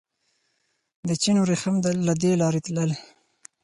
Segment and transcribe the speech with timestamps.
[1.07, 1.75] د چین وریښم
[2.07, 2.91] له دې لارې تلل